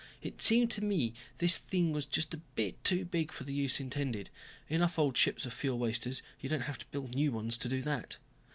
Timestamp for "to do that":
7.59-8.17